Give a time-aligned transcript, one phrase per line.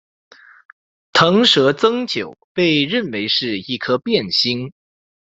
[1.13, 4.71] 螣蛇增九被认为是一颗变星。